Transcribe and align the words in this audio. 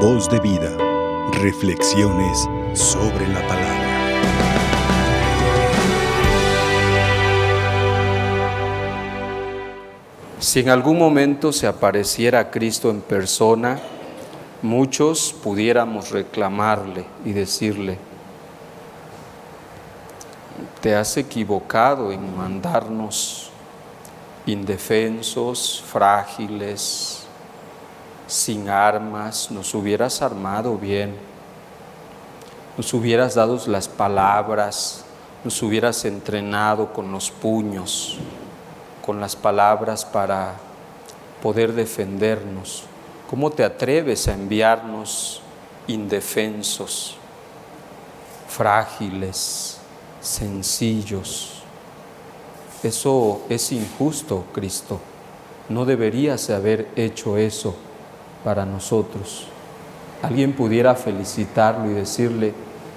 Voz 0.00 0.28
de 0.28 0.38
vida. 0.40 0.76
Reflexiones 1.40 2.46
sobre 2.74 3.26
la 3.28 3.40
palabra. 3.48 3.86
Si 10.38 10.60
en 10.60 10.68
algún 10.68 10.98
momento 10.98 11.50
se 11.50 11.66
apareciera 11.66 12.50
Cristo 12.50 12.90
en 12.90 13.00
persona, 13.00 13.80
muchos 14.60 15.34
pudiéramos 15.42 16.10
reclamarle 16.10 17.06
y 17.24 17.32
decirle, 17.32 17.96
te 20.82 20.94
has 20.94 21.16
equivocado 21.16 22.12
en 22.12 22.36
mandarnos 22.36 23.50
indefensos, 24.44 25.82
frágiles, 25.86 27.25
sin 28.26 28.68
armas, 28.68 29.50
nos 29.50 29.74
hubieras 29.74 30.22
armado 30.22 30.76
bien, 30.76 31.14
nos 32.76 32.92
hubieras 32.92 33.34
dado 33.34 33.58
las 33.66 33.88
palabras, 33.88 35.04
nos 35.44 35.62
hubieras 35.62 36.04
entrenado 36.04 36.92
con 36.92 37.12
los 37.12 37.30
puños, 37.30 38.18
con 39.04 39.20
las 39.20 39.36
palabras 39.36 40.04
para 40.04 40.54
poder 41.42 41.72
defendernos. 41.72 42.84
¿Cómo 43.30 43.50
te 43.50 43.64
atreves 43.64 44.28
a 44.28 44.34
enviarnos 44.34 45.40
indefensos, 45.86 47.16
frágiles, 48.48 49.78
sencillos? 50.20 51.62
Eso 52.82 53.42
es 53.48 53.72
injusto, 53.72 54.44
Cristo. 54.52 55.00
No 55.68 55.84
deberías 55.84 56.50
haber 56.50 56.88
hecho 56.94 57.36
eso 57.36 57.76
para 58.46 58.64
nosotros. 58.64 59.48
Alguien 60.22 60.52
pudiera 60.52 60.94
felicitarlo 60.94 61.90
y 61.90 61.94
decirle, 61.94 62.54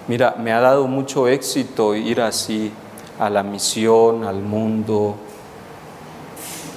mira, 0.08 0.36
me 0.38 0.53
ha 0.53 0.59
dado 0.59 0.86
mucho 0.86 1.28
éxito 1.28 1.95
ir 1.95 2.22
así 2.22 2.72
a 3.19 3.31
la 3.31 3.41
misión, 3.41 4.25
al 4.25 4.44
mundo, 4.44 5.16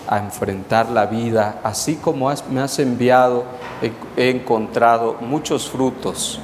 a 0.09 0.21
enfrentar 0.21 0.89
la 0.89 1.05
vida, 1.05 1.61
así 1.63 1.97
como 1.97 2.33
me 2.51 2.63
has 2.63 2.79
enviado, 2.79 3.45
he, 4.17 4.31
encontrado 4.31 5.19
muchos 5.21 5.69
frutos, 5.69 6.41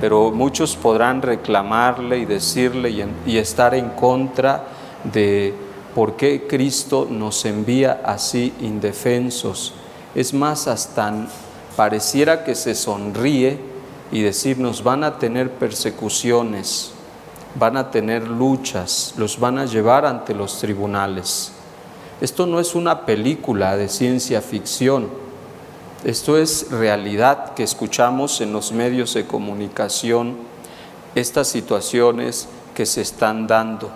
pero 0.00 0.30
muchos 0.30 0.74
podrán 0.74 1.20
reclamarle 1.20 2.16
y 2.16 2.24
decirle 2.24 2.88
y, 2.88 3.04
y 3.26 3.36
estar 3.36 3.74
en 3.74 3.90
contra 3.90 4.64
de 5.04 5.52
por 5.94 6.16
qué 6.16 6.46
Cristo 6.48 7.06
nos 7.10 7.44
envía 7.44 8.00
así 8.06 8.54
indefensos 8.60 9.74
es 10.16 10.32
más, 10.32 10.66
hasta 10.66 11.12
pareciera 11.76 12.42
que 12.42 12.54
se 12.54 12.74
sonríe 12.74 13.60
y 14.10 14.22
decirnos 14.22 14.82
van 14.82 15.04
a 15.04 15.18
tener 15.18 15.50
persecuciones, 15.50 16.92
van 17.54 17.76
a 17.76 17.90
tener 17.90 18.26
luchas, 18.26 19.12
los 19.18 19.38
van 19.38 19.58
a 19.58 19.66
llevar 19.66 20.06
ante 20.06 20.34
los 20.34 20.58
tribunales. 20.58 21.52
Esto 22.22 22.46
no 22.46 22.60
es 22.60 22.74
una 22.74 23.04
película 23.04 23.76
de 23.76 23.90
ciencia 23.90 24.40
ficción, 24.40 25.10
esto 26.02 26.38
es 26.38 26.70
realidad 26.70 27.52
que 27.52 27.62
escuchamos 27.62 28.40
en 28.40 28.54
los 28.54 28.72
medios 28.72 29.12
de 29.12 29.26
comunicación, 29.26 30.38
estas 31.14 31.48
situaciones 31.48 32.48
que 32.74 32.86
se 32.86 33.02
están 33.02 33.46
dando, 33.46 33.90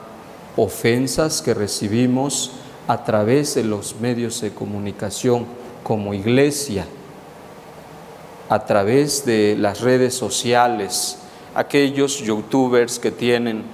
ofensas 0.54 1.40
que 1.40 1.54
recibimos 1.54 2.50
a 2.88 3.04
través 3.04 3.54
de 3.54 3.64
los 3.64 3.96
medios 4.00 4.42
de 4.42 4.52
comunicación 4.52 5.59
como 5.82 6.14
iglesia 6.14 6.86
a 8.48 8.64
través 8.66 9.24
de 9.24 9.56
las 9.56 9.80
redes 9.80 10.14
sociales, 10.14 11.18
aquellos 11.54 12.18
youtubers 12.18 12.98
que 12.98 13.12
tienen 13.12 13.64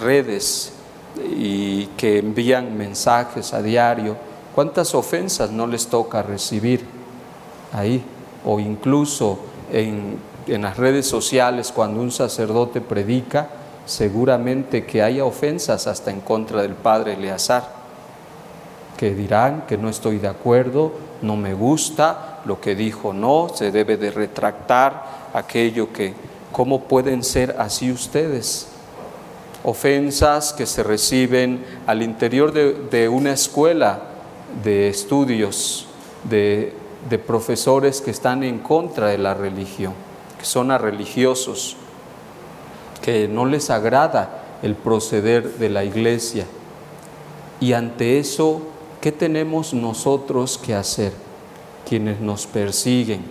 redes 0.00 0.72
y 1.36 1.86
que 1.96 2.18
envían 2.18 2.76
mensajes 2.76 3.52
a 3.52 3.62
diario, 3.62 4.16
¿cuántas 4.54 4.94
ofensas 4.94 5.50
no 5.50 5.66
les 5.66 5.86
toca 5.86 6.22
recibir 6.22 6.84
ahí? 7.72 8.02
O 8.44 8.58
incluso 8.58 9.38
en, 9.70 10.16
en 10.46 10.62
las 10.62 10.76
redes 10.78 11.06
sociales 11.06 11.70
cuando 11.72 12.00
un 12.00 12.10
sacerdote 12.10 12.80
predica, 12.80 13.50
seguramente 13.84 14.86
que 14.86 15.02
haya 15.02 15.24
ofensas 15.24 15.86
hasta 15.86 16.10
en 16.10 16.20
contra 16.20 16.62
del 16.62 16.74
padre 16.74 17.14
Eleazar, 17.14 17.81
que 19.02 19.16
dirán 19.16 19.64
que 19.66 19.76
no 19.76 19.88
estoy 19.88 20.18
de 20.18 20.28
acuerdo 20.28 20.92
no 21.22 21.36
me 21.36 21.54
gusta, 21.54 22.38
lo 22.44 22.60
que 22.60 22.76
dijo 22.76 23.12
no, 23.12 23.48
se 23.52 23.72
debe 23.72 23.96
de 23.96 24.12
retractar 24.12 25.30
aquello 25.34 25.92
que, 25.92 26.14
¿cómo 26.52 26.84
pueden 26.84 27.24
ser 27.24 27.56
así 27.58 27.90
ustedes? 27.90 28.68
Ofensas 29.64 30.52
que 30.52 30.66
se 30.66 30.84
reciben 30.84 31.64
al 31.88 32.00
interior 32.00 32.52
de, 32.52 33.08
una 33.08 33.32
escuela 33.32 34.02
de 34.62 34.86
estudios, 34.86 35.88
de, 36.22 36.72
profesores 37.26 38.00
que 38.00 38.12
están 38.12 38.44
en 38.44 38.60
contra 38.60 39.08
de 39.08 39.18
la 39.18 39.34
religión, 39.34 39.94
que 40.38 40.44
son 40.44 40.68
religiosos, 40.78 41.76
que 43.02 43.26
no 43.26 43.46
les 43.46 43.68
agrada 43.68 44.44
el 44.62 44.76
proceder 44.76 45.54
de 45.58 45.70
la 45.70 45.82
iglesia. 45.82 46.46
Y 47.58 47.72
ante 47.72 48.20
eso 48.20 48.68
¿qué 49.02 49.10
tenemos 49.10 49.74
nosotros 49.74 50.56
que 50.56 50.74
hacer? 50.74 51.12
Quienes 51.86 52.20
nos 52.20 52.46
persiguen, 52.46 53.22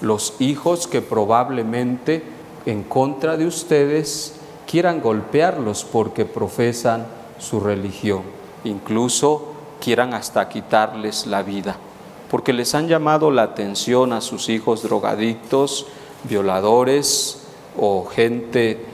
los 0.00 0.34
hijos 0.40 0.88
que 0.88 1.00
probablemente 1.00 2.24
en 2.66 2.82
contra 2.82 3.36
de 3.36 3.46
ustedes 3.46 4.34
quieran 4.66 5.00
golpearlos 5.00 5.84
porque 5.84 6.24
profesan 6.24 7.06
su 7.38 7.60
religión, 7.60 8.22
incluso 8.64 9.52
quieran 9.80 10.12
hasta 10.12 10.48
quitarles 10.48 11.26
la 11.28 11.44
vida, 11.44 11.76
porque 12.28 12.52
les 12.52 12.74
han 12.74 12.88
llamado 12.88 13.30
la 13.30 13.44
atención 13.44 14.12
a 14.12 14.20
sus 14.20 14.48
hijos 14.48 14.82
drogadictos, 14.82 15.86
violadores 16.24 17.44
o 17.78 18.06
gente 18.06 18.84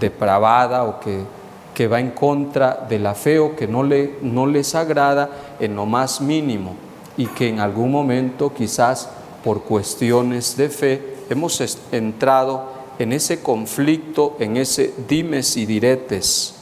depravada 0.00 0.84
o 0.84 0.98
que 1.00 1.24
que 1.74 1.88
va 1.88 2.00
en 2.00 2.12
contra 2.12 2.86
de 2.88 2.98
la 3.00 3.14
fe 3.14 3.38
o 3.40 3.56
que 3.56 3.66
no, 3.66 3.82
le, 3.82 4.14
no 4.22 4.46
les 4.46 4.74
agrada 4.74 5.28
en 5.58 5.74
lo 5.74 5.84
más 5.84 6.20
mínimo 6.20 6.76
y 7.16 7.26
que 7.26 7.48
en 7.48 7.60
algún 7.60 7.90
momento 7.90 8.54
quizás 8.54 9.10
por 9.42 9.62
cuestiones 9.62 10.56
de 10.56 10.70
fe 10.70 11.16
hemos 11.28 11.60
entrado 11.92 12.72
en 12.98 13.12
ese 13.12 13.42
conflicto, 13.42 14.36
en 14.38 14.56
ese 14.56 14.94
dimes 15.08 15.56
y 15.56 15.66
diretes 15.66 16.54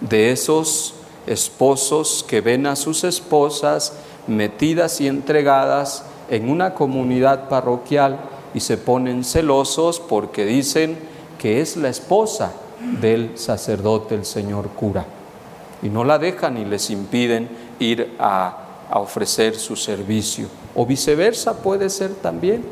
de 0.00 0.32
esos 0.32 0.94
esposos 1.26 2.24
que 2.26 2.40
ven 2.40 2.66
a 2.66 2.76
sus 2.76 3.04
esposas 3.04 3.92
metidas 4.26 5.00
y 5.00 5.06
entregadas 5.06 6.04
en 6.30 6.48
una 6.48 6.74
comunidad 6.74 7.48
parroquial 7.48 8.18
y 8.54 8.60
se 8.60 8.78
ponen 8.78 9.22
celosos 9.22 10.00
porque 10.00 10.46
dicen 10.46 10.98
que 11.38 11.60
es 11.60 11.76
la 11.76 11.88
esposa 11.88 12.52
del 13.00 13.38
sacerdote, 13.38 14.14
el 14.14 14.24
señor 14.24 14.68
cura. 14.70 15.06
Y 15.82 15.88
no 15.88 16.04
la 16.04 16.18
dejan 16.18 16.56
y 16.56 16.64
les 16.64 16.90
impiden 16.90 17.48
ir 17.78 18.14
a, 18.18 18.62
ofrecer 18.92 19.56
su 19.56 19.74
servicio. 19.74 20.46
O 20.76 20.86
viceversa 20.86 21.60
puede 21.60 21.90
ser 21.90 22.14
también 22.14 22.64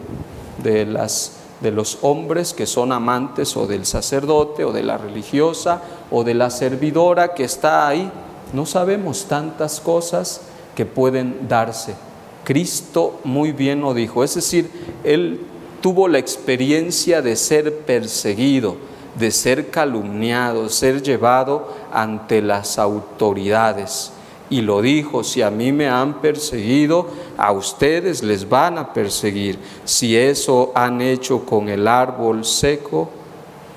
de, 0.63 0.87
las, 0.87 1.39
de 1.61 1.73
los 1.73 1.99
hombres 2.03 2.55
que 2.55 2.67
son 2.67 2.93
amantes 2.93 3.57
o 3.57 3.67
del 3.67 3.85
sacerdote 3.85 4.65
o 4.65 4.73
de 4.73 4.85
la 4.85 4.97
religiosa 4.97 5.83
o 6.13 6.23
de 6.23 6.35
la 6.35 6.51
servidora 6.51 7.35
que 7.35 7.43
está 7.43 7.89
ahí. 7.89 8.13
No 8.53 8.65
sabemos 8.65 9.25
tantas 9.25 9.81
cosas 9.81 10.43
que 10.77 10.87
pueden 10.87 11.49
darse. 11.49 11.97
Cristo 12.45 13.19
muy 13.25 13.53
bien 13.53 13.81
lo 13.81 13.95
dijo, 13.95 14.23
es 14.23 14.35
decir, 14.35 14.71
Él 15.03 15.41
tuvo 15.81 16.09
la 16.09 16.19
experiencia 16.19 17.23
de 17.23 17.37
ser 17.37 17.79
perseguido, 17.81 18.77
de 19.19 19.31
ser 19.31 19.71
calumniado, 19.71 20.69
ser 20.69 21.03
llevado 21.03 21.69
ante 21.93 22.43
las 22.43 22.79
autoridades. 22.79 24.13
Y 24.51 24.61
lo 24.61 24.83
dijo, 24.83 25.25
si 25.25 25.43
a 25.43 25.51
mí 25.51 25.73
me 25.73 25.89
han 25.89 26.21
perseguido, 26.21 27.09
a 27.37 27.53
ustedes 27.53 28.23
les 28.23 28.49
van 28.49 28.79
a 28.79 28.93
perseguir. 28.93 29.59
Si 29.85 30.17
eso 30.17 30.73
han 30.75 31.01
hecho 31.01 31.45
con 31.45 31.69
el 31.69 31.89
árbol 31.89 32.45
seco, 32.45 33.09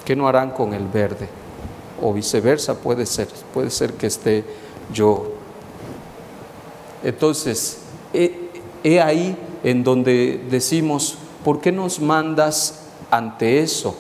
¿qué 0.06 0.16
no 0.16 0.28
harán 0.28 0.52
con 0.52 0.74
el 0.74 0.86
verde? 0.88 1.30
O 2.02 2.14
viceversa, 2.14 2.76
puede 2.76 3.06
ser, 3.06 3.28
puede 3.54 3.70
ser 3.70 3.94
que 3.94 4.08
esté 4.08 4.44
yo. 4.94 5.32
Entonces, 7.04 7.80
he, 8.14 9.00
ahí 9.00 9.38
en 9.64 9.84
donde 9.84 10.46
decimos, 10.50 11.18
¿por 11.44 11.62
qué 11.62 11.72
nos 11.72 12.00
mandas 12.00 12.84
ante 13.10 13.62
eso? 13.62 13.96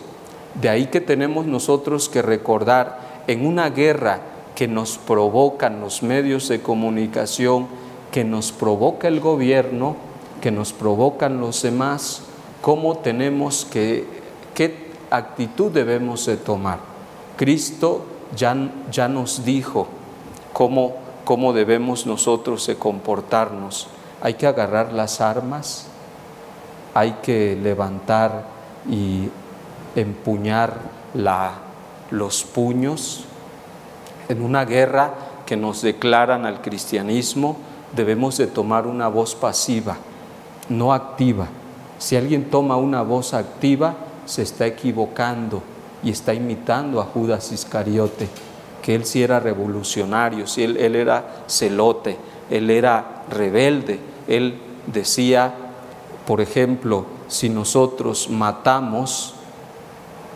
De 0.62 0.69
ahí 0.69 0.88
que 0.88 1.01
tenemos 1.01 1.45
nosotros 1.45 2.09
que 2.09 2.21
recordar 2.21 3.24
en 3.27 3.45
una 3.45 3.69
guerra 3.69 4.21
que 4.56 4.68
nos 4.68 4.98
provocan 4.98 5.81
los 5.81 6.01
medios 6.01 6.48
de 6.48 6.62
comunicación, 6.62 7.68
que 8.12 8.24
nos 8.24 8.51
provoca 8.51 9.07
el 9.07 9.19
gobierno, 9.19 9.95
que 10.42 10.50
nos 10.50 10.74
provocan 10.74 11.39
los 11.39 11.62
demás, 11.62 12.24
cómo 12.62 12.98
tenemos 12.98 13.65
que, 13.65 14.06
qué 14.56 14.88
actitud 15.12 15.71
debemos 15.71 16.25
de 16.25 16.38
tomar. 16.38 16.80
Cristo 17.36 18.06
ya, 18.36 18.56
ya 18.92 19.07
nos 19.07 19.45
dijo 19.45 19.88
cómo, 20.53 20.95
cómo 21.24 21.53
debemos 21.53 22.07
nosotros 22.07 22.65
de 22.65 22.77
comportarnos. 22.77 23.88
Hay 24.21 24.33
que 24.33 24.48
agarrar 24.48 24.92
las 24.92 25.21
armas, 25.21 25.86
hay 26.95 27.18
que 27.21 27.56
levantar 27.62 28.45
y 28.89 29.30
empuñar 30.02 30.78
los 32.12 32.44
puños. 32.44 33.26
En 34.30 34.42
una 34.42 34.66
guerra 34.66 35.14
que 35.46 35.58
nos 35.58 35.82
declaran 35.82 36.46
al 36.46 36.62
cristianismo, 36.62 37.58
debemos 37.96 38.38
de 38.38 38.48
tomar 38.48 38.86
una 38.86 39.08
voz 39.08 39.36
pasiva, 39.36 39.98
no 40.70 40.94
activa. 40.94 41.48
Si 41.98 42.16
alguien 42.16 42.50
toma 42.50 42.78
una 42.78 43.02
voz 43.02 43.34
activa, 43.34 43.96
se 44.26 44.44
está 44.44 44.68
equivocando 44.68 45.64
y 46.04 46.12
está 46.12 46.34
imitando 46.34 47.02
a 47.02 47.06
Judas 47.06 47.52
Iscariote, 47.52 48.28
que 48.82 48.94
él 48.94 49.06
sí 49.06 49.24
era 49.24 49.40
revolucionario, 49.40 50.46
si 50.46 50.64
él, 50.64 50.78
él 50.78 50.96
era 50.96 51.44
celote, 51.48 52.18
él 52.50 52.70
era 52.70 53.24
rebelde, 53.30 54.00
él 54.28 54.60
decía, 54.86 55.54
por 56.28 56.42
ejemplo, 56.42 57.06
si 57.28 57.50
nosotros 57.50 58.30
matamos 58.30 59.37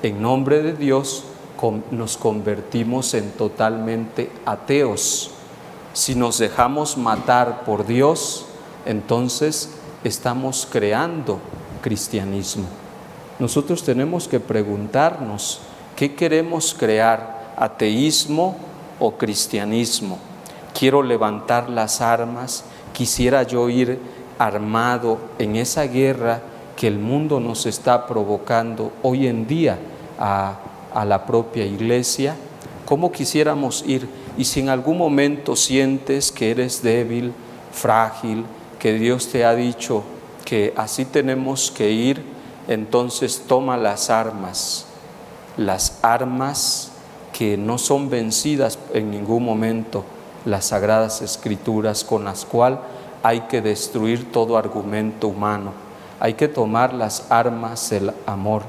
en 0.03 0.21
nombre 0.21 0.61
de 0.61 0.73
Dios, 0.73 1.23
nos 1.91 2.17
convertimos 2.17 3.13
en 3.13 3.31
totalmente 3.31 4.31
ateos. 4.45 5.31
Si 5.93 6.15
nos 6.15 6.39
dejamos 6.39 6.97
matar 6.97 7.63
por 7.65 7.85
Dios, 7.85 8.45
entonces 8.85 9.69
estamos 10.03 10.67
creando 10.71 11.39
cristianismo. 11.81 12.65
Nosotros 13.37 13.83
tenemos 13.83 14.27
que 14.27 14.39
preguntarnos, 14.39 15.59
¿qué 15.95 16.15
queremos 16.15 16.73
crear? 16.73 17.53
¿Ateísmo 17.57 18.55
o 18.99 19.11
cristianismo? 19.17 20.17
Quiero 20.77 21.03
levantar 21.03 21.69
las 21.69 22.01
armas, 22.01 22.63
quisiera 22.93 23.43
yo 23.43 23.69
ir 23.69 23.99
armado 24.39 25.19
en 25.37 25.55
esa 25.57 25.83
guerra 25.83 26.41
que 26.75 26.87
el 26.87 26.97
mundo 26.97 27.39
nos 27.39 27.67
está 27.67 28.07
provocando 28.07 28.91
hoy 29.03 29.27
en 29.27 29.45
día 29.45 29.77
a 30.21 31.05
la 31.05 31.25
propia 31.25 31.65
iglesia, 31.65 32.35
cómo 32.85 33.11
quisiéramos 33.11 33.83
ir. 33.87 34.07
Y 34.37 34.45
si 34.45 34.59
en 34.59 34.69
algún 34.69 34.97
momento 34.97 35.55
sientes 35.55 36.31
que 36.31 36.51
eres 36.51 36.83
débil, 36.83 37.33
frágil, 37.71 38.45
que 38.79 38.93
Dios 38.93 39.27
te 39.27 39.45
ha 39.45 39.55
dicho 39.55 40.03
que 40.45 40.73
así 40.75 41.05
tenemos 41.05 41.71
que 41.71 41.91
ir, 41.91 42.23
entonces 42.67 43.43
toma 43.47 43.77
las 43.77 44.09
armas, 44.09 44.85
las 45.57 45.99
armas 46.01 46.91
que 47.31 47.57
no 47.57 47.77
son 47.77 48.09
vencidas 48.09 48.77
en 48.93 49.11
ningún 49.11 49.45
momento, 49.45 50.03
las 50.45 50.65
sagradas 50.65 51.21
escrituras 51.21 52.03
con 52.03 52.25
las 52.25 52.45
cuales 52.45 52.79
hay 53.23 53.41
que 53.41 53.61
destruir 53.61 54.31
todo 54.31 54.57
argumento 54.57 55.27
humano, 55.27 55.73
hay 56.19 56.33
que 56.33 56.47
tomar 56.47 56.93
las 56.93 57.31
armas 57.31 57.89
del 57.89 58.11
amor. 58.25 58.63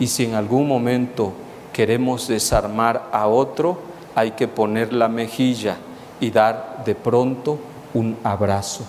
Y 0.00 0.08
si 0.08 0.24
en 0.24 0.34
algún 0.34 0.66
momento 0.66 1.32
queremos 1.72 2.26
desarmar 2.26 3.08
a 3.12 3.28
otro, 3.28 3.78
hay 4.16 4.32
que 4.32 4.48
poner 4.48 4.92
la 4.92 5.08
mejilla 5.08 5.76
y 6.20 6.30
dar 6.30 6.82
de 6.84 6.94
pronto 6.94 7.58
un 7.94 8.16
abrazo. 8.24 8.84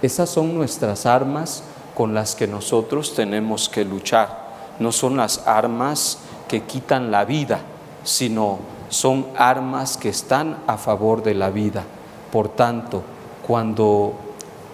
Esas 0.00 0.30
son 0.30 0.54
nuestras 0.54 1.04
armas 1.04 1.64
con 1.94 2.14
las 2.14 2.34
que 2.34 2.46
nosotros 2.46 3.14
tenemos 3.14 3.68
que 3.68 3.84
luchar. 3.84 4.52
No 4.78 4.92
son 4.92 5.16
las 5.16 5.46
armas 5.46 6.18
que 6.48 6.62
quitan 6.62 7.10
la 7.10 7.24
vida, 7.24 7.60
sino 8.04 8.58
son 8.88 9.26
armas 9.36 9.96
que 9.96 10.08
están 10.08 10.58
a 10.66 10.76
favor 10.76 11.22
de 11.22 11.34
la 11.34 11.50
vida. 11.50 11.84
Por 12.30 12.48
tanto, 12.48 13.02
cuando 13.46 14.14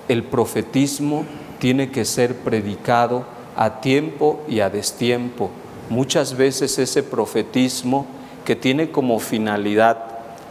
el 0.08 0.22
profetismo 0.24 1.24
tiene 1.58 1.90
que 1.90 2.04
ser 2.04 2.36
predicado 2.36 3.24
a 3.56 3.80
tiempo 3.80 4.40
y 4.48 4.60
a 4.60 4.70
destiempo, 4.70 5.50
muchas 5.90 6.36
veces 6.36 6.78
ese 6.78 7.02
profetismo 7.02 8.06
que 8.44 8.56
tiene 8.56 8.90
como 8.90 9.18
finalidad 9.18 9.98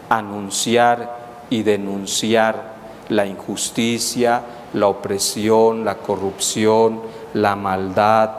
anunciar 0.09 1.17
y 1.49 1.63
denunciar 1.63 2.75
la 3.09 3.25
injusticia, 3.25 4.41
la 4.73 4.87
opresión, 4.87 5.85
la 5.85 5.95
corrupción, 5.95 7.01
la 7.33 7.55
maldad, 7.55 8.31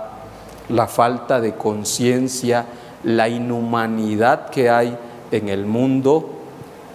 la 0.69 0.87
falta 0.87 1.41
de 1.41 1.55
conciencia, 1.55 2.67
la 3.05 3.29
inhumanidad 3.29 4.51
que 4.51 4.71
hay 4.71 4.97
en 5.31 5.49
el 5.49 5.67
mundo 5.67 6.31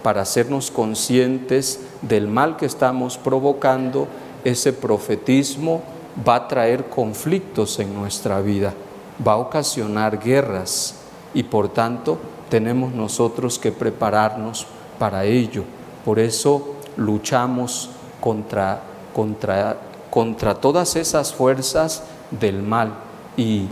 para 0.02 0.22
hacernos 0.22 0.70
conscientes 0.70 1.80
del 2.02 2.28
mal 2.28 2.56
que 2.56 2.66
estamos 2.66 3.16
provocando, 3.16 4.06
ese 4.44 4.72
profetismo 4.72 5.82
va 6.26 6.36
a 6.36 6.48
traer 6.48 6.84
conflictos 6.84 7.78
en 7.78 7.94
nuestra 7.94 8.40
vida 8.40 8.74
va 9.26 9.32
a 9.32 9.36
ocasionar 9.36 10.18
guerras 10.18 10.96
y 11.32 11.42
por 11.42 11.68
tanto 11.68 12.18
tenemos 12.48 12.92
nosotros 12.92 13.58
que 13.58 13.72
prepararnos 13.72 14.66
para 14.98 15.24
ello. 15.24 15.64
Por 16.04 16.18
eso 16.18 16.74
luchamos 16.96 17.90
contra, 18.20 18.80
contra, 19.14 19.76
contra 20.10 20.54
todas 20.54 20.96
esas 20.96 21.32
fuerzas 21.34 22.04
del 22.30 22.62
mal. 22.62 22.94
Y 23.36 23.68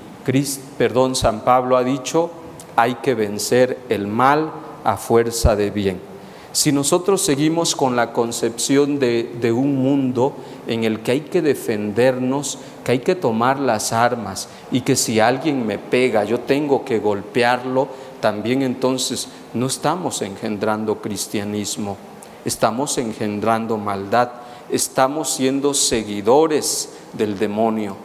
perdón, 0.78 1.14
San 1.14 1.40
Pablo 1.40 1.76
ha 1.76 1.84
dicho, 1.84 2.30
hay 2.76 2.96
que 2.96 3.14
vencer 3.14 3.78
el 3.88 4.06
mal 4.06 4.50
a 4.84 4.96
fuerza 4.96 5.56
de 5.56 5.70
bien. 5.70 6.11
Si 6.52 6.70
nosotros 6.70 7.22
seguimos 7.22 7.74
con 7.74 7.96
la 7.96 8.12
concepción 8.12 8.98
de, 8.98 9.52
un 9.56 9.76
mundo 9.82 10.34
en 10.66 10.84
el 10.84 11.00
que 11.00 11.12
hay 11.12 11.20
que 11.22 11.40
defendernos, 11.40 12.58
que 12.84 12.92
hay 12.92 12.98
que 12.98 13.14
tomar 13.14 13.58
las 13.58 13.94
armas 13.94 14.48
y 14.70 14.82
que 14.82 14.94
si 14.94 15.18
alguien 15.18 15.66
me 15.66 15.78
pega 15.78 16.24
yo 16.24 16.40
tengo 16.40 16.84
que 16.84 16.98
golpearlo, 16.98 17.88
también 18.20 18.60
entonces 18.60 19.28
no 19.54 19.66
estamos 19.66 20.20
engendrando 20.20 21.00
cristianismo, 21.00 21.96
estamos 22.44 22.98
engendrando 22.98 23.78
maldad, 23.78 24.32
estamos 24.70 25.30
siendo 25.30 25.72
seguidores 25.72 26.90
del 27.14 27.38
demonio. 27.38 27.96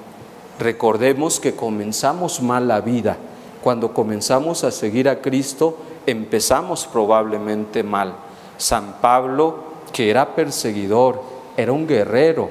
Recordemos 0.57 1.41
que 1.41 1.53
comenzamos 1.53 2.41
mal 2.41 2.69
la 2.69 2.79
vida. 2.79 3.17
Cuando 3.61 3.93
comenzamos 3.93 4.63
a 4.63 4.71
seguir 4.71 5.09
a 5.09 5.21
Cristo, 5.21 5.77
empezamos 6.05 6.87
probablemente 6.87 7.83
mal 7.83 8.26
San 8.57 8.95
Pablo, 9.01 9.63
que 9.93 10.09
era 10.09 10.35
perseguidor, 10.35 11.21
era 11.55 11.71
un 11.71 11.87
guerrero, 11.87 12.49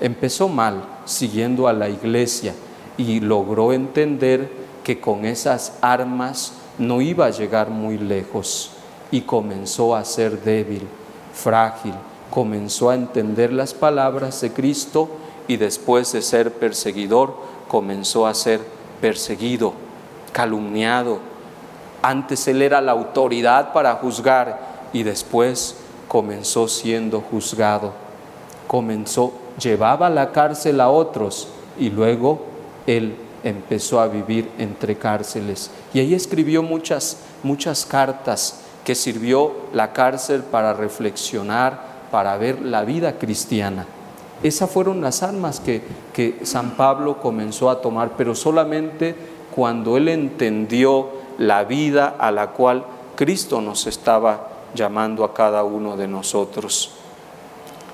empezó 0.00 0.48
mal 0.48 0.84
siguiendo 1.04 1.68
a 1.68 1.72
la 1.72 1.88
iglesia 1.88 2.54
y 2.96 3.20
logró 3.20 3.72
entender 3.72 4.50
que 4.84 5.00
con 5.00 5.24
esas 5.24 5.78
armas 5.80 6.52
no 6.78 7.00
iba 7.00 7.26
a 7.26 7.30
llegar 7.30 7.70
muy 7.70 7.98
lejos 7.98 8.70
y 9.10 9.22
comenzó 9.22 9.94
a 9.94 10.04
ser 10.04 10.42
débil, 10.42 10.86
frágil, 11.32 11.94
comenzó 12.30 12.90
a 12.90 12.94
entender 12.94 13.52
las 13.52 13.74
palabras 13.74 14.40
de 14.40 14.52
Cristo 14.52 15.08
y 15.48 15.56
después 15.56 16.12
de 16.12 16.22
ser 16.22 16.52
perseguidor 16.52 17.34
comenzó 17.68 18.26
a 18.26 18.34
ser 18.34 18.60
perseguido, 19.00 19.72
calumniado. 20.32 21.18
Antes 22.02 22.46
él 22.48 22.62
era 22.62 22.80
la 22.80 22.92
autoridad 22.92 23.72
para 23.72 23.94
juzgar 23.94 24.65
y 24.92 25.02
después 25.02 25.76
comenzó 26.08 26.68
siendo 26.68 27.20
juzgado. 27.20 27.92
Comenzó, 28.66 29.32
llevaba 29.60 30.06
a 30.06 30.10
la 30.10 30.32
cárcel 30.32 30.80
a 30.80 30.90
otros 30.90 31.48
y 31.78 31.90
luego 31.90 32.40
él 32.86 33.16
empezó 33.44 34.00
a 34.00 34.08
vivir 34.08 34.50
entre 34.58 34.96
cárceles. 34.96 35.70
Y 35.94 36.00
ahí 36.00 36.14
escribió 36.14 36.62
muchas, 36.62 37.18
muchas 37.42 37.86
cartas 37.86 38.60
que 38.84 38.94
sirvió 38.94 39.52
la 39.72 39.92
cárcel 39.92 40.42
para 40.42 40.72
reflexionar, 40.72 41.80
para 42.10 42.36
ver 42.36 42.60
la 42.62 42.84
vida 42.84 43.18
cristiana. 43.18 43.86
Esas 44.42 44.70
fueron 44.70 45.00
las 45.00 45.22
armas 45.22 45.60
que, 45.60 45.82
que 46.12 46.40
San 46.42 46.72
Pablo 46.72 47.20
comenzó 47.20 47.70
a 47.70 47.80
tomar, 47.80 48.12
pero 48.16 48.34
solamente 48.34 49.14
cuando 49.54 49.96
él 49.96 50.08
entendió 50.08 51.08
la 51.38 51.64
vida 51.64 52.14
a 52.18 52.30
la 52.30 52.48
cual 52.48 52.84
Cristo 53.16 53.60
nos 53.60 53.86
estaba 53.86 54.55
llamando 54.76 55.24
a 55.24 55.34
cada 55.34 55.64
uno 55.64 55.96
de 55.96 56.06
nosotros. 56.06 56.90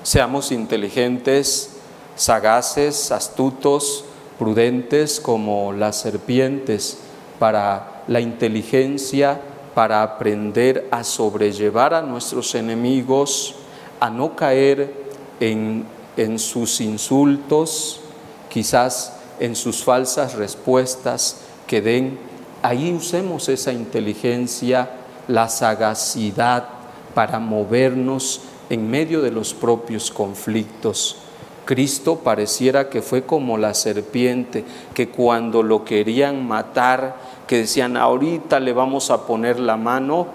Seamos 0.03 0.51
inteligentes, 0.51 1.77
sagaces, 2.15 3.11
astutos, 3.11 4.05
prudentes 4.37 5.19
como 5.19 5.71
las 5.71 6.01
serpientes 6.01 6.97
para 7.39 8.03
la 8.07 8.19
inteligencia, 8.19 9.39
para 9.73 10.03
aprender 10.03 10.87
a 10.91 11.03
sobrellevar 11.03 11.93
a 11.93 12.01
nuestros 12.01 12.53
enemigos, 12.55 13.55
a 13.99 14.09
no 14.09 14.35
caer 14.35 14.93
en, 15.39 15.85
en 16.17 16.37
sus 16.37 16.81
insultos, 16.81 18.01
quizás 18.49 19.13
en 19.39 19.55
sus 19.55 19.83
falsas 19.83 20.35
respuestas 20.35 21.37
que 21.65 21.81
den. 21.81 22.19
Ahí 22.61 22.93
usemos 22.93 23.49
esa 23.49 23.73
inteligencia, 23.73 24.89
la 25.27 25.49
sagacidad 25.49 26.67
para 27.13 27.39
movernos 27.39 28.41
en 28.69 28.89
medio 28.89 29.21
de 29.21 29.31
los 29.31 29.53
propios 29.53 30.11
conflictos. 30.11 31.17
Cristo 31.65 32.19
pareciera 32.19 32.89
que 32.89 33.01
fue 33.01 33.23
como 33.23 33.57
la 33.57 33.73
serpiente, 33.73 34.65
que 34.93 35.09
cuando 35.09 35.63
lo 35.63 35.85
querían 35.85 36.45
matar, 36.45 37.15
que 37.47 37.59
decían, 37.59 37.95
ahorita 37.95 38.59
le 38.59 38.73
vamos 38.73 39.11
a 39.11 39.25
poner 39.25 39.59
la 39.59 39.77
mano, 39.77 40.27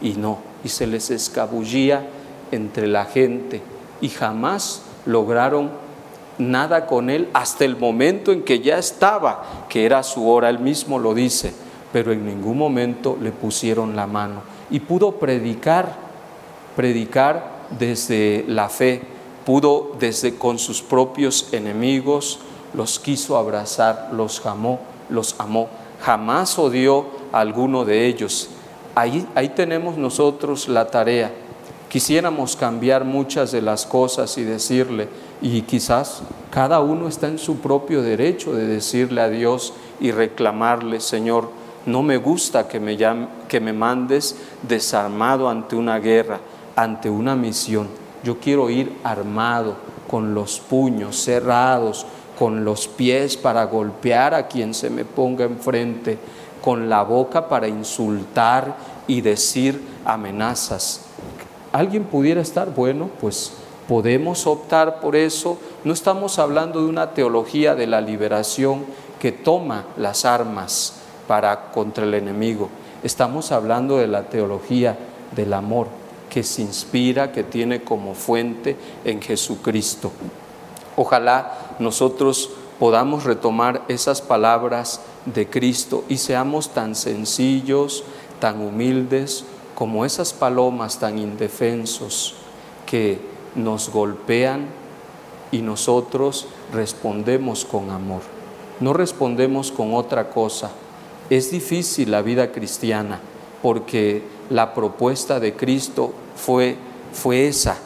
y 0.00 0.12
no, 0.12 0.38
y 0.62 0.68
se 0.68 0.86
les 0.86 1.10
escabullía 1.10 2.06
entre 2.52 2.86
la 2.86 3.04
gente, 3.04 3.62
y 4.00 4.10
jamás 4.10 4.82
lograron 5.06 5.70
nada 6.38 6.86
con 6.86 7.10
él 7.10 7.28
hasta 7.32 7.64
el 7.64 7.76
momento 7.76 8.30
en 8.30 8.42
que 8.42 8.60
ya 8.60 8.78
estaba, 8.78 9.66
que 9.68 9.86
era 9.86 10.02
su 10.02 10.28
hora, 10.28 10.50
él 10.50 10.60
mismo 10.60 10.98
lo 10.98 11.14
dice, 11.14 11.52
pero 11.92 12.12
en 12.12 12.26
ningún 12.26 12.58
momento 12.58 13.16
le 13.20 13.32
pusieron 13.32 13.96
la 13.96 14.06
mano. 14.06 14.42
Y 14.70 14.80
pudo 14.80 15.12
predicar, 15.12 16.05
predicar 16.76 17.66
desde 17.78 18.44
la 18.46 18.68
fe, 18.68 19.02
pudo 19.44 19.92
desde 19.98 20.36
con 20.36 20.58
sus 20.58 20.82
propios 20.82 21.48
enemigos, 21.52 22.38
los 22.74 22.98
quiso 22.98 23.36
abrazar, 23.36 24.10
los 24.12 24.44
amó, 24.44 24.78
los 25.08 25.34
amó. 25.38 25.68
Jamás 26.02 26.58
odió 26.58 27.06
a 27.32 27.40
alguno 27.40 27.84
de 27.84 28.06
ellos. 28.06 28.50
Ahí, 28.94 29.26
ahí 29.34 29.48
tenemos 29.48 29.96
nosotros 29.96 30.68
la 30.68 30.86
tarea. 30.88 31.32
Quisiéramos 31.88 32.56
cambiar 32.56 33.04
muchas 33.04 33.52
de 33.52 33.62
las 33.62 33.86
cosas 33.86 34.36
y 34.36 34.44
decirle, 34.44 35.08
y 35.40 35.62
quizás 35.62 36.22
cada 36.50 36.80
uno 36.80 37.08
está 37.08 37.28
en 37.28 37.38
su 37.38 37.58
propio 37.58 38.02
derecho 38.02 38.52
de 38.52 38.66
decirle 38.66 39.20
a 39.20 39.28
Dios 39.28 39.72
y 40.00 40.10
reclamarle, 40.10 41.00
Señor, 41.00 41.48
no 41.86 42.02
me 42.02 42.16
gusta 42.16 42.66
que 42.66 42.80
me, 42.80 42.98
que 43.48 43.60
me 43.60 43.72
mandes 43.72 44.36
desarmado 44.62 45.48
ante 45.48 45.76
una 45.76 45.98
guerra, 46.00 46.40
ante 46.76 47.10
una 47.10 47.34
misión. 47.34 47.88
Yo 48.22 48.38
quiero 48.38 48.70
ir 48.70 48.96
armado, 49.02 49.76
con 50.08 50.34
los 50.34 50.60
puños 50.60 51.16
cerrados, 51.16 52.06
con 52.38 52.64
los 52.64 52.86
pies 52.86 53.36
para 53.36 53.64
golpear 53.64 54.34
a 54.34 54.46
quien 54.46 54.74
se 54.74 54.90
me 54.90 55.04
ponga 55.04 55.44
enfrente, 55.44 56.18
con 56.62 56.88
la 56.88 57.02
boca 57.02 57.48
para 57.48 57.66
insultar 57.66 58.76
y 59.06 59.20
decir 59.20 59.80
amenazas. 60.04 61.02
¿Alguien 61.72 62.04
pudiera 62.04 62.40
estar? 62.40 62.72
Bueno, 62.74 63.10
pues 63.20 63.52
podemos 63.88 64.46
optar 64.46 65.00
por 65.00 65.16
eso. 65.16 65.58
No 65.84 65.92
estamos 65.92 66.38
hablando 66.38 66.82
de 66.82 66.88
una 66.88 67.14
teología 67.14 67.74
de 67.74 67.86
la 67.86 68.00
liberación 68.00 68.84
que 69.20 69.32
toma 69.32 69.86
las 69.96 70.24
armas 70.24 70.94
para 71.26 71.70
contra 71.72 72.04
el 72.04 72.14
enemigo. 72.14 72.68
Estamos 73.02 73.52
hablando 73.52 73.98
de 73.98 74.08
la 74.08 74.24
teología 74.24 74.96
del 75.34 75.52
amor 75.52 76.05
que 76.36 76.42
se 76.42 76.60
inspira, 76.60 77.32
que 77.32 77.42
tiene 77.44 77.82
como 77.82 78.12
fuente 78.12 78.76
en 79.06 79.22
Jesucristo. 79.22 80.12
Ojalá 80.94 81.76
nosotros 81.78 82.50
podamos 82.78 83.24
retomar 83.24 83.86
esas 83.88 84.20
palabras 84.20 85.00
de 85.24 85.48
Cristo 85.48 86.04
y 86.10 86.18
seamos 86.18 86.74
tan 86.74 86.94
sencillos, 86.94 88.04
tan 88.38 88.60
humildes 88.60 89.46
como 89.74 90.04
esas 90.04 90.34
palomas 90.34 90.98
tan 90.98 91.18
indefensos 91.18 92.34
que 92.84 93.18
nos 93.54 93.88
golpean 93.88 94.66
y 95.50 95.62
nosotros 95.62 96.48
respondemos 96.70 97.64
con 97.64 97.88
amor. 97.88 98.20
No 98.80 98.92
respondemos 98.92 99.72
con 99.72 99.94
otra 99.94 100.28
cosa. 100.28 100.70
Es 101.30 101.50
difícil 101.50 102.10
la 102.10 102.20
vida 102.20 102.52
cristiana 102.52 103.20
porque 103.62 104.35
la 104.50 104.74
propuesta 104.74 105.40
de 105.40 105.54
Cristo 105.54 106.12
fue, 106.36 106.76
fue 107.12 107.48
esa. 107.48 107.78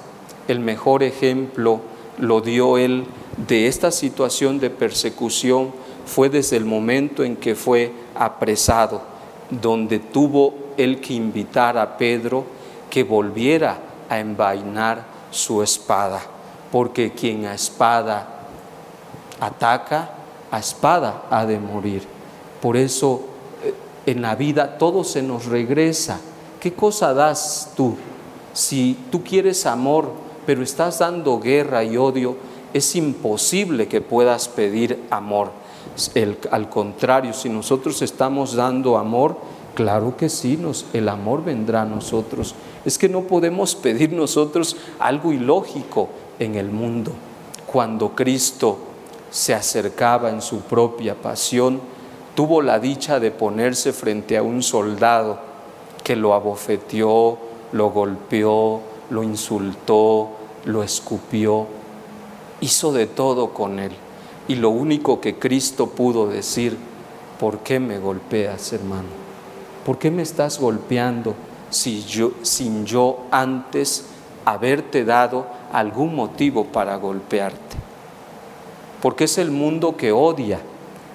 El 0.48 0.60
mejor 0.60 1.02
ejemplo 1.02 1.80
lo 2.18 2.40
dio 2.40 2.78
Él 2.78 3.04
de 3.36 3.66
esta 3.66 3.90
situación 3.90 4.58
de 4.58 4.70
persecución 4.70 5.72
fue 6.06 6.28
desde 6.28 6.56
el 6.56 6.64
momento 6.64 7.22
en 7.24 7.36
que 7.36 7.54
fue 7.54 7.92
apresado, 8.14 9.02
donde 9.48 9.98
tuvo 9.98 10.54
Él 10.76 11.00
que 11.00 11.14
invitar 11.14 11.78
a 11.78 11.96
Pedro 11.96 12.44
que 12.90 13.04
volviera 13.04 13.78
a 14.08 14.18
envainar 14.18 15.04
su 15.30 15.62
espada, 15.62 16.20
porque 16.72 17.12
quien 17.12 17.46
a 17.46 17.54
espada 17.54 18.40
ataca, 19.38 20.10
a 20.50 20.58
espada 20.58 21.22
ha 21.30 21.46
de 21.46 21.58
morir. 21.58 22.02
Por 22.60 22.76
eso 22.76 23.22
eh, 23.62 23.72
en 24.06 24.20
la 24.20 24.34
vida 24.34 24.76
todo 24.76 25.04
se 25.04 25.22
nos 25.22 25.46
regresa. 25.46 26.20
¿Qué 26.60 26.74
cosa 26.74 27.14
das 27.14 27.72
tú? 27.74 27.96
Si 28.52 28.94
tú 29.10 29.24
quieres 29.24 29.64
amor, 29.64 30.12
pero 30.44 30.62
estás 30.62 30.98
dando 30.98 31.40
guerra 31.40 31.82
y 31.84 31.96
odio, 31.96 32.36
es 32.74 32.94
imposible 32.96 33.88
que 33.88 34.02
puedas 34.02 34.46
pedir 34.46 35.02
amor. 35.08 35.52
al 36.50 36.68
contrario, 36.68 37.32
si 37.32 37.48
nosotros 37.48 38.02
estamos 38.02 38.54
dando 38.54 38.98
amor, 38.98 39.38
claro 39.74 40.18
que 40.18 40.28
sí, 40.28 40.58
nos, 40.58 40.84
el 40.92 41.08
amor 41.08 41.42
vendrá 41.42 41.82
a 41.82 41.86
nosotros. 41.86 42.54
Es 42.84 42.98
que 42.98 43.08
no 43.08 43.22
podemos 43.22 43.74
pedir 43.74 44.12
nosotros 44.12 44.76
algo 44.98 45.32
ilógico 45.32 46.10
en 46.38 46.56
el 46.56 46.70
mundo. 46.70 47.12
Cuando 47.66 48.14
Cristo 48.14 48.76
se 49.30 49.54
acercaba 49.54 50.28
en 50.28 50.42
su 50.42 50.60
propia 50.60 51.14
pasión, 51.14 51.80
tuvo 52.34 52.60
la 52.60 52.78
dicha 52.78 53.18
de 53.18 53.30
ponerse 53.30 53.94
frente 53.94 54.36
a 54.36 54.42
un 54.42 54.62
soldado 54.62 55.49
que 56.02 56.16
lo 56.16 56.34
abofeteó, 56.34 57.38
lo 57.72 57.90
golpeó, 57.90 58.80
lo 59.10 59.22
insultó, 59.22 60.30
lo 60.64 60.82
escupió, 60.82 61.66
hizo 62.60 62.92
de 62.92 63.06
todo 63.06 63.50
con 63.50 63.78
él. 63.78 63.92
Y 64.48 64.56
lo 64.56 64.70
único 64.70 65.20
que 65.20 65.36
Cristo 65.38 65.88
pudo 65.88 66.26
decir, 66.26 66.76
¿por 67.38 67.58
qué 67.58 67.78
me 67.78 67.98
golpeas, 67.98 68.72
hermano? 68.72 69.08
¿Por 69.84 69.98
qué 69.98 70.10
me 70.10 70.22
estás 70.22 70.58
golpeando 70.58 71.34
si 71.70 72.02
yo, 72.04 72.32
sin 72.42 72.84
yo 72.84 73.20
antes 73.30 74.06
haberte 74.44 75.04
dado 75.04 75.46
algún 75.72 76.14
motivo 76.14 76.64
para 76.64 76.96
golpearte? 76.96 77.76
Porque 79.00 79.24
es 79.24 79.38
el 79.38 79.50
mundo 79.50 79.96
que 79.96 80.12
odia 80.12 80.60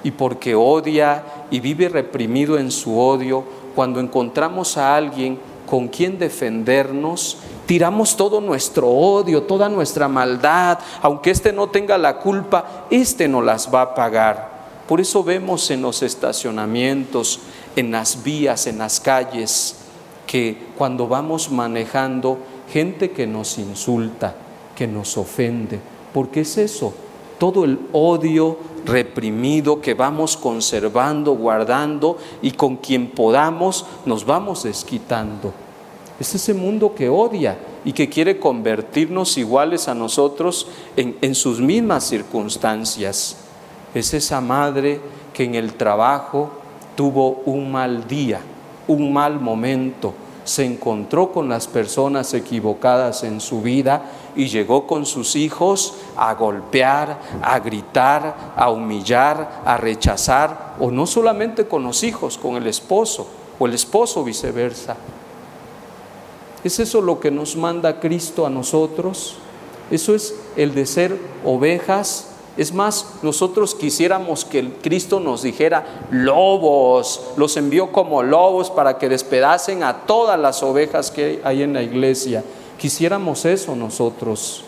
y 0.03 0.11
porque 0.11 0.55
odia 0.55 1.23
y 1.51 1.59
vive 1.59 1.89
reprimido 1.89 2.57
en 2.57 2.71
su 2.71 2.99
odio, 2.99 3.43
cuando 3.75 3.99
encontramos 3.99 4.77
a 4.77 4.95
alguien 4.95 5.37
con 5.65 5.87
quien 5.87 6.17
defendernos, 6.17 7.37
tiramos 7.65 8.15
todo 8.15 8.39
nuestro 8.39 8.87
odio, 8.89 9.43
toda 9.43 9.67
nuestra 9.67 10.07
maldad, 10.07 10.79
aunque 11.01 11.31
éste 11.31 11.51
no 11.51 11.67
tenga 11.67 11.97
la 11.97 12.19
culpa, 12.19 12.85
éste 12.89 13.27
no 13.27 13.41
las 13.41 13.73
va 13.73 13.81
a 13.81 13.95
pagar. 13.95 14.55
Por 14.87 15.01
eso 15.01 15.23
vemos 15.23 15.71
en 15.71 15.81
los 15.81 16.03
estacionamientos, 16.03 17.39
en 17.75 17.91
las 17.91 18.23
vías, 18.23 18.67
en 18.67 18.77
las 18.77 18.99
calles, 18.99 19.77
que 20.27 20.67
cuando 20.77 21.07
vamos 21.07 21.51
manejando, 21.51 22.37
gente 22.71 23.11
que 23.11 23.27
nos 23.27 23.57
insulta, 23.57 24.35
que 24.75 24.87
nos 24.87 25.17
ofende, 25.17 25.79
porque 26.13 26.41
es 26.41 26.57
eso, 26.57 26.93
todo 27.37 27.65
el 27.65 27.79
odio 27.91 28.57
reprimido 28.85 29.81
que 29.81 29.93
vamos 29.93 30.37
conservando, 30.37 31.33
guardando 31.33 32.17
y 32.41 32.51
con 32.51 32.77
quien 32.77 33.09
podamos 33.09 33.85
nos 34.05 34.25
vamos 34.25 34.63
desquitando. 34.63 35.53
Es 36.19 36.33
ese 36.33 36.53
mundo 36.53 36.95
que 36.95 37.09
odia 37.09 37.57
y 37.83 37.91
que 37.91 38.09
quiere 38.09 38.39
convertirnos 38.39 39.37
iguales 39.37 39.87
a 39.87 39.95
nosotros 39.95 40.67
en, 40.95 41.17
en 41.21 41.35
sus 41.35 41.59
mismas 41.59 42.05
circunstancias. 42.05 43.37
Es 43.93 44.13
esa 44.13 44.39
madre 44.39 45.01
que 45.33 45.43
en 45.43 45.55
el 45.55 45.73
trabajo 45.73 46.51
tuvo 46.95 47.41
un 47.45 47.71
mal 47.71 48.07
día, 48.07 48.39
un 48.87 49.11
mal 49.11 49.39
momento, 49.39 50.13
se 50.45 50.63
encontró 50.63 51.31
con 51.31 51.49
las 51.49 51.67
personas 51.67 52.33
equivocadas 52.33 53.23
en 53.23 53.41
su 53.41 53.61
vida 53.61 54.03
y 54.35 54.47
llegó 54.47 54.87
con 54.87 55.05
sus 55.05 55.35
hijos 55.35 55.95
a 56.17 56.33
golpear, 56.33 57.19
a 57.41 57.59
gritar, 57.59 58.53
a 58.55 58.69
humillar, 58.69 59.61
a 59.65 59.77
rechazar, 59.77 60.75
o 60.79 60.91
no 60.91 61.05
solamente 61.05 61.67
con 61.67 61.83
los 61.83 62.03
hijos, 62.03 62.37
con 62.37 62.55
el 62.55 62.67
esposo, 62.67 63.27
o 63.59 63.65
el 63.65 63.73
esposo 63.73 64.23
viceversa. 64.23 64.97
¿Es 66.63 66.79
eso 66.79 67.01
lo 67.01 67.19
que 67.19 67.31
nos 67.31 67.55
manda 67.55 67.99
Cristo 67.99 68.45
a 68.45 68.49
nosotros? 68.49 69.35
Eso 69.91 70.15
es 70.15 70.35
el 70.55 70.73
de 70.73 70.85
ser 70.85 71.19
ovejas 71.43 72.29
es 72.57 72.73
más, 72.73 73.15
nosotros 73.21 73.75
quisiéramos 73.75 74.45
que 74.45 74.71
Cristo 74.81 75.19
nos 75.19 75.41
dijera, 75.41 76.05
lobos, 76.09 77.33
los 77.35 77.57
envió 77.57 77.91
como 77.91 78.23
lobos 78.23 78.71
para 78.71 78.97
que 78.97 79.09
despedacen 79.09 79.83
a 79.83 80.05
todas 80.05 80.39
las 80.39 80.63
ovejas 80.63 81.11
que 81.11 81.41
hay 81.43 81.63
en 81.63 81.73
la 81.73 81.83
iglesia. 81.83 82.45
Quisiéramos 82.77 83.45
eso 83.45 83.75
nosotros. 83.75 84.63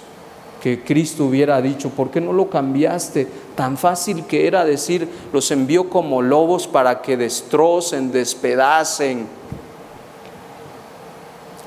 que 0.61 0.83
Cristo 0.83 1.25
hubiera 1.25 1.61
dicho, 1.61 1.91
¿por 1.91 2.09
qué 2.09 2.19
no 2.19 2.33
lo 2.33 2.49
cambiaste? 2.49 3.27
Tan 3.55 3.77
fácil 3.77 4.25
que 4.25 4.47
era 4.47 4.65
decir, 4.65 5.07
los 5.31 5.51
envió 5.51 5.87
como 5.87 6.23
lobos 6.23 6.67
para 6.67 7.03
que 7.03 7.15
destrocen, 7.15 8.11
despedacen, 8.11 9.27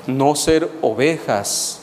no 0.07 0.35
ser 0.35 0.69
ovejas. 0.81 1.79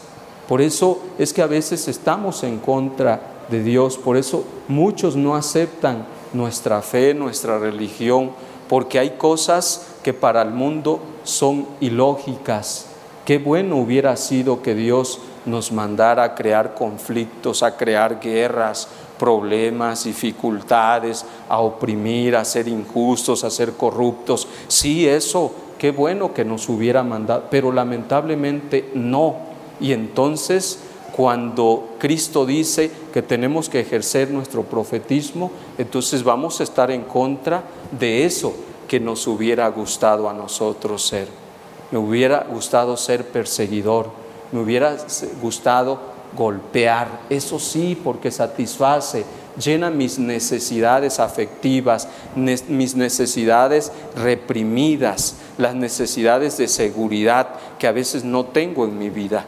Por 0.48 0.60
eso 0.60 1.00
es 1.18 1.32
que 1.32 1.42
a 1.42 1.46
veces 1.46 1.88
estamos 1.88 2.42
en 2.42 2.58
contra 2.58 3.20
de 3.50 3.62
Dios, 3.62 3.96
por 3.96 4.16
eso 4.16 4.44
muchos 4.68 5.16
no 5.16 5.34
aceptan 5.34 6.06
nuestra 6.32 6.82
fe, 6.82 7.14
nuestra 7.14 7.58
religión, 7.58 8.32
porque 8.68 8.98
hay 8.98 9.10
cosas 9.16 9.86
que 10.02 10.12
para 10.12 10.42
el 10.42 10.50
mundo 10.50 11.00
son 11.24 11.66
ilógicas. 11.80 12.86
Qué 13.28 13.36
bueno 13.36 13.76
hubiera 13.76 14.16
sido 14.16 14.62
que 14.62 14.74
Dios 14.74 15.20
nos 15.44 15.70
mandara 15.70 16.24
a 16.24 16.34
crear 16.34 16.72
conflictos, 16.72 17.62
a 17.62 17.76
crear 17.76 18.20
guerras, 18.20 18.88
problemas, 19.18 20.04
dificultades, 20.04 21.26
a 21.46 21.58
oprimir, 21.58 22.34
a 22.34 22.46
ser 22.46 22.68
injustos, 22.68 23.44
a 23.44 23.50
ser 23.50 23.74
corruptos. 23.74 24.48
Sí, 24.68 25.06
eso, 25.06 25.52
qué 25.76 25.90
bueno 25.90 26.32
que 26.32 26.46
nos 26.46 26.70
hubiera 26.70 27.02
mandado, 27.02 27.44
pero 27.50 27.70
lamentablemente 27.70 28.92
no. 28.94 29.36
Y 29.78 29.92
entonces, 29.92 30.78
cuando 31.14 31.96
Cristo 31.98 32.46
dice 32.46 32.90
que 33.12 33.20
tenemos 33.20 33.68
que 33.68 33.80
ejercer 33.80 34.30
nuestro 34.30 34.62
profetismo, 34.62 35.50
entonces 35.76 36.24
vamos 36.24 36.60
a 36.60 36.64
estar 36.64 36.90
en 36.90 37.02
contra 37.02 37.62
de 37.90 38.24
eso 38.24 38.54
que 38.88 38.98
nos 38.98 39.26
hubiera 39.26 39.68
gustado 39.68 40.30
a 40.30 40.32
nosotros 40.32 41.06
ser. 41.06 41.47
Me 41.90 41.98
hubiera 41.98 42.46
gustado 42.50 42.96
ser 42.96 43.26
perseguidor, 43.26 44.10
me 44.52 44.60
hubiera 44.60 44.96
gustado 45.40 45.98
golpear, 46.36 47.20
eso 47.30 47.58
sí, 47.58 47.98
porque 48.02 48.30
satisface, 48.30 49.24
llena 49.58 49.90
mis 49.90 50.18
necesidades 50.18 51.18
afectivas, 51.20 52.08
mis 52.36 52.94
necesidades 52.94 53.92
reprimidas, 54.14 55.36
las 55.56 55.74
necesidades 55.74 56.56
de 56.58 56.68
seguridad 56.68 57.48
que 57.78 57.86
a 57.86 57.92
veces 57.92 58.24
no 58.24 58.44
tengo 58.44 58.84
en 58.84 58.98
mi 58.98 59.10
vida. 59.10 59.46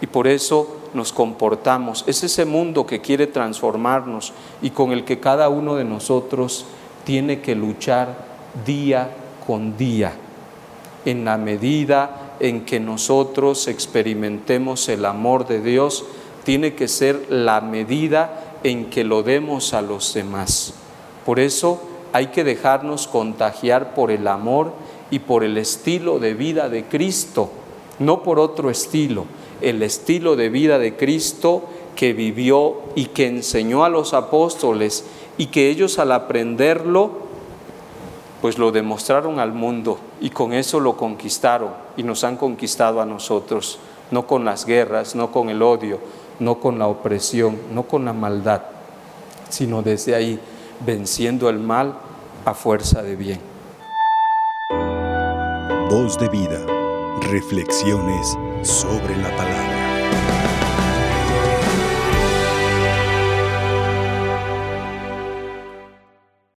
Y 0.00 0.06
por 0.06 0.26
eso 0.26 0.76
nos 0.94 1.12
comportamos. 1.12 2.04
Es 2.06 2.22
ese 2.22 2.44
mundo 2.44 2.86
que 2.86 3.00
quiere 3.00 3.26
transformarnos 3.26 4.32
y 4.60 4.70
con 4.70 4.92
el 4.92 5.04
que 5.04 5.20
cada 5.20 5.48
uno 5.48 5.76
de 5.76 5.84
nosotros 5.84 6.66
tiene 7.04 7.40
que 7.40 7.54
luchar 7.54 8.16
día 8.66 9.10
con 9.46 9.76
día, 9.76 10.12
en 11.06 11.24
la 11.24 11.38
medida 11.38 12.34
en 12.40 12.66
que 12.66 12.78
nosotros 12.78 13.68
experimentemos 13.68 14.90
el 14.90 15.06
amor 15.06 15.46
de 15.46 15.62
Dios, 15.62 16.04
tiene 16.44 16.74
que 16.74 16.88
ser 16.88 17.26
la 17.30 17.60
medida 17.60 18.58
en 18.62 18.90
que 18.90 19.04
lo 19.04 19.22
demos 19.22 19.72
a 19.72 19.80
los 19.80 20.12
demás. 20.12 20.74
Por 21.24 21.40
eso 21.40 21.80
hay 22.12 22.26
que 22.28 22.44
dejarnos 22.44 23.06
contagiar 23.06 23.94
por 23.94 24.10
el 24.10 24.28
amor 24.28 24.72
y 25.10 25.20
por 25.20 25.44
el 25.44 25.56
estilo 25.58 26.18
de 26.18 26.34
vida 26.34 26.68
de 26.68 26.84
Cristo, 26.84 27.50
no 27.98 28.22
por 28.22 28.38
otro 28.38 28.70
estilo, 28.70 29.24
el 29.60 29.82
estilo 29.82 30.36
de 30.36 30.48
vida 30.48 30.78
de 30.78 30.96
Cristo 30.96 31.64
que 31.94 32.12
vivió 32.12 32.82
y 32.94 33.06
que 33.06 33.26
enseñó 33.26 33.84
a 33.84 33.88
los 33.88 34.14
apóstoles 34.14 35.04
y 35.38 35.46
que 35.46 35.70
ellos 35.70 35.98
al 35.98 36.12
aprenderlo 36.12 37.25
pues 38.40 38.58
lo 38.58 38.70
demostraron 38.70 39.40
al 39.40 39.52
mundo 39.52 39.98
y 40.20 40.30
con 40.30 40.52
eso 40.52 40.80
lo 40.80 40.96
conquistaron 40.96 41.70
y 41.96 42.02
nos 42.02 42.24
han 42.24 42.36
conquistado 42.36 43.00
a 43.00 43.06
nosotros, 43.06 43.78
no 44.10 44.26
con 44.26 44.44
las 44.44 44.66
guerras, 44.66 45.14
no 45.14 45.32
con 45.32 45.48
el 45.48 45.62
odio, 45.62 45.98
no 46.38 46.60
con 46.60 46.78
la 46.78 46.86
opresión, 46.86 47.58
no 47.72 47.84
con 47.84 48.04
la 48.04 48.12
maldad, 48.12 48.62
sino 49.48 49.82
desde 49.82 50.14
ahí 50.14 50.40
venciendo 50.84 51.48
el 51.48 51.58
mal 51.58 51.94
a 52.44 52.54
fuerza 52.54 53.02
de 53.02 53.16
bien. 53.16 53.40
Voz 55.90 56.18
de 56.18 56.28
vida, 56.28 56.58
reflexiones 57.30 58.36
sobre 58.62 59.16
la 59.16 59.34
palabra. 59.36 59.75